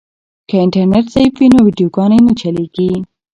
[0.49, 2.89] که انټرنیټ ضعیف وي نو ویډیوګانې نه چلیږي.